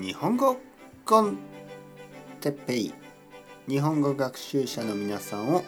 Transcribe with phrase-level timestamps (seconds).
[0.00, 0.56] 日本語
[1.04, 1.36] コン
[2.40, 2.94] テッペイ
[3.68, 5.62] 日本語学習者の皆さんを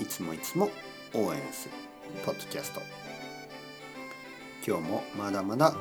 [0.00, 0.70] いつもいつも
[1.14, 1.74] 応援する
[2.24, 2.80] ポッドキャスト。
[4.66, 5.72] 今日もまだまだ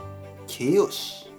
[0.45, 1.33] 形容詞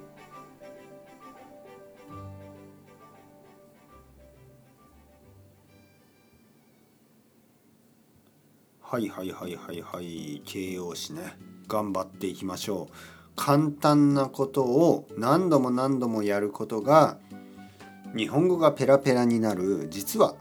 [8.81, 10.43] はいはいはいはいはい。
[10.45, 11.37] 形容詞ね。
[11.69, 13.20] 頑張っていきましょう。
[13.43, 17.17] 簡単なことを何度も何度もやることが
[18.15, 20.35] 日本語がペラペラになる実は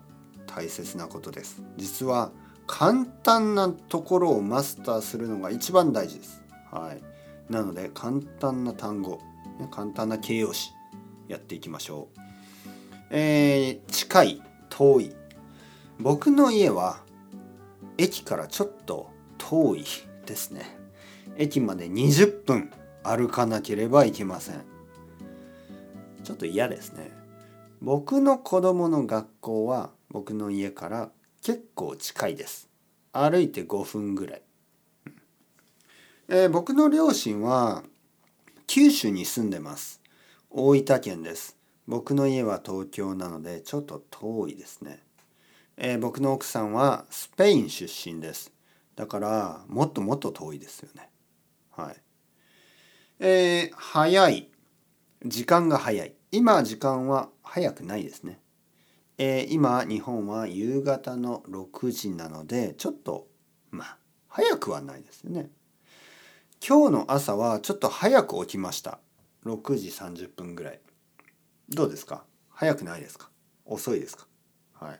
[0.45, 1.63] 大切なことです。
[1.77, 2.33] 実は
[2.67, 6.43] 簡単なところをマスターするのが一番大事です。
[6.69, 7.01] はい。
[7.49, 9.21] なので簡単な単語
[9.71, 10.73] 簡単な形容詞
[11.29, 12.19] やっていきましょう。
[13.11, 15.15] えー、近い遠い。
[16.01, 16.99] 僕の家は
[17.97, 19.85] 駅からちょっと遠い
[20.25, 20.77] ですね。
[21.37, 22.71] 駅まで20分。
[23.03, 24.63] 歩かなければいけません。
[26.23, 27.11] ちょっと嫌ですね。
[27.81, 32.69] 僕の子供の学校は僕の家から結構近いです。
[33.11, 34.41] 歩いて5分ぐらい、
[36.27, 37.83] えー、僕の両親は
[38.67, 40.01] 九州に住んでます。
[40.49, 41.57] 大分県です。
[41.87, 45.01] 僕の家は東京なのでちょっと遠いですね。
[45.77, 48.51] えー、僕の奥さんはスペイン出身です。
[48.95, 51.09] だからもっともっと遠いですよね。
[51.71, 51.95] はい。
[53.21, 54.49] えー、早い。
[55.25, 56.13] 時間が早い。
[56.31, 58.39] 今時間は早くないですね。
[59.17, 63.27] えー、今日本は夕方の6時なのでちょっと
[63.71, 63.97] まあ
[64.29, 65.49] 早くはないですよね。
[66.65, 68.99] 今日の朝はちょっと早く起きました。
[69.45, 70.79] 6時30分ぐらい。
[71.67, 72.23] どうですか？
[72.49, 73.29] 早くないですか？
[73.65, 74.27] 遅いですか？
[74.75, 74.99] はい。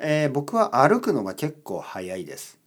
[0.00, 2.58] えー、僕は歩くのが結構早いです。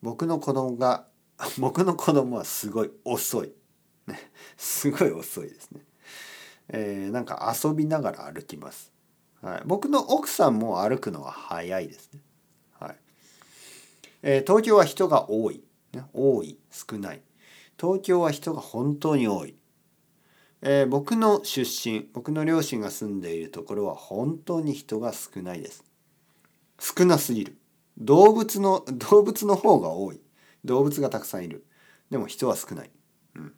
[0.00, 1.08] 僕の子供が、
[1.58, 3.52] 僕の子供はすごい遅い。
[4.06, 5.82] ね、すごい遅いですね。
[6.68, 8.92] えー、なんか遊びながら歩きます。
[9.40, 12.20] はい、僕の奥さんも歩くのは早いですね。
[12.78, 12.96] はい
[14.22, 15.62] えー、東京は人が多い、
[15.92, 16.04] ね。
[16.12, 17.22] 多い、少ない。
[17.80, 19.54] 東京は人が本当に多い。
[20.60, 25.84] えー、僕の出身、僕の両親が住んでいるところは本当に人が少ないです。
[26.80, 27.56] 少なすぎる
[27.96, 30.20] 動物の動物の方が多い
[30.64, 31.64] 動物がたくさんいる。
[32.10, 32.90] でも人は少ない、
[33.36, 33.54] うん。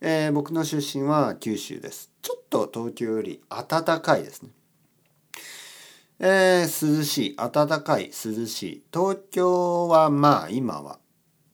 [0.00, 2.10] えー、僕の出身は九州です。
[2.22, 4.50] ちょっと東京より暖かいですね。
[6.20, 7.36] えー、涼しい。
[7.36, 8.82] 暖かい涼しい。
[8.92, 10.98] 東京はまあ今は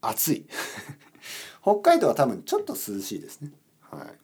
[0.01, 0.47] 暑い。
[1.63, 3.53] 北海道は多分ちょっと涼しいですね。
[3.81, 4.19] はい。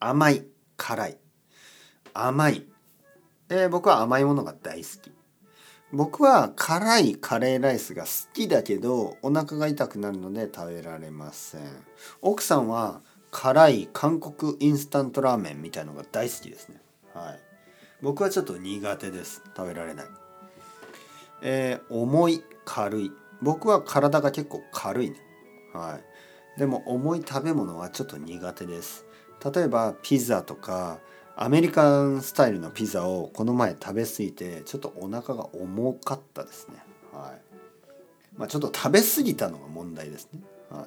[0.00, 1.18] 甘い辛い。
[2.12, 2.66] 甘い。
[3.48, 5.12] えー、僕は甘いものが大好き。
[5.92, 11.60] 僕は辛いカレーライスが好きだけどお腹が痛くなるので食べられません。
[12.22, 16.80] 奥さんは辛い韓国インスタントラーメンみたいのが大好きですね。
[17.14, 17.40] はい。
[18.02, 19.42] 僕はちょっと苦手です。
[19.56, 20.06] 食べられない。
[21.42, 23.12] えー、重い軽い。
[23.40, 25.16] 僕は体が結構軽いね。
[25.72, 25.98] は
[26.56, 26.58] い。
[26.58, 29.04] でも重い食べ物はちょっと苦手です。
[29.54, 30.98] 例えばピザとか
[31.38, 36.76] アメリカンスタイルのピザをこの前食べ過ぎてちょっとお腹が重かったですね。
[37.12, 37.40] はい。
[38.38, 40.40] まあちょっと食べ過ぎたのが問題ですね。
[40.70, 40.86] はい。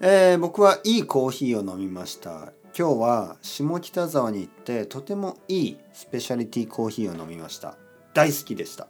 [0.00, 2.52] えー、僕はいいコーヒーを飲みました。
[2.76, 7.76] 今日は下北沢に行ってとてもいいスペシャリティコーヒーを飲みました。
[8.12, 8.88] 大好きでした。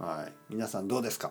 [0.00, 0.32] はい。
[0.50, 1.30] 皆さんどうですか？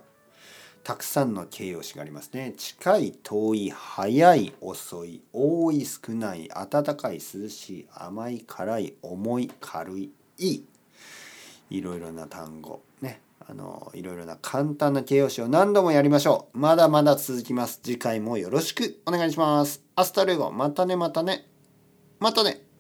[0.84, 2.54] たくさんの形容詞がありますね。
[2.58, 10.66] 近い、遠い、早い、遅い、多い、少ない、暖かい、涼しい、甘い、辛い、重い、軽い、いい。
[11.70, 12.82] いろいろな単語。
[13.02, 13.22] ね。
[13.48, 16.58] あの、いろいろな簡単な形容詞を何度もやりましょう。
[16.58, 17.80] まだまだ続きます。
[17.82, 19.82] 次回もよろしくお願いします。
[19.96, 21.48] アスタルゴ、またねまたね。
[22.20, 22.73] またね。